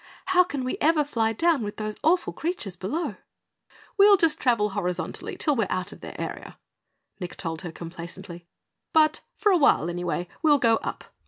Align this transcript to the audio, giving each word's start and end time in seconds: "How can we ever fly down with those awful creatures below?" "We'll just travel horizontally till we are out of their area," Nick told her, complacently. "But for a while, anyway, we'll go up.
"How 0.33 0.43
can 0.43 0.63
we 0.63 0.79
ever 0.81 1.03
fly 1.03 1.31
down 1.31 1.61
with 1.63 1.77
those 1.77 1.95
awful 2.03 2.33
creatures 2.33 2.75
below?" 2.75 3.17
"We'll 3.99 4.17
just 4.17 4.39
travel 4.39 4.69
horizontally 4.69 5.35
till 5.37 5.55
we 5.55 5.65
are 5.65 5.71
out 5.71 5.91
of 5.91 6.01
their 6.01 6.19
area," 6.19 6.57
Nick 7.19 7.35
told 7.37 7.61
her, 7.61 7.71
complacently. 7.71 8.47
"But 8.93 9.21
for 9.35 9.51
a 9.51 9.57
while, 9.59 9.91
anyway, 9.91 10.27
we'll 10.41 10.57
go 10.57 10.77
up. 10.77 11.03